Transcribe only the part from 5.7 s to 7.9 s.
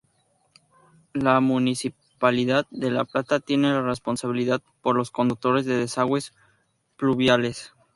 desagües pluviales.